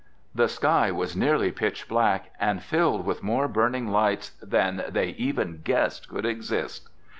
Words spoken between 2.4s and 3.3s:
filled with